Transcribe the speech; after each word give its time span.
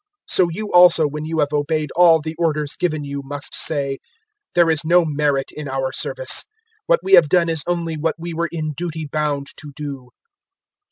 017:010 0.31 0.35
So 0.35 0.49
you 0.49 0.71
also, 0.73 1.07
when 1.07 1.25
you 1.25 1.39
have 1.41 1.53
obeyed 1.53 1.91
all 1.95 2.19
the 2.23 2.33
orders 2.39 2.75
given 2.75 3.03
you, 3.03 3.21
must 3.23 3.53
say, 3.53 3.99
"`There 4.55 4.73
is 4.73 4.83
no 4.83 5.05
merit 5.05 5.51
in 5.51 5.67
our 5.67 5.93
service: 5.93 6.43
what 6.87 7.01
we 7.03 7.13
have 7.13 7.29
done 7.29 7.49
is 7.49 7.61
only 7.67 7.97
what 7.97 8.15
we 8.17 8.33
were 8.33 8.49
in 8.51 8.73
duty 8.75 9.05
bound 9.11 9.49
to 9.57 9.71
do.'" 9.75 10.09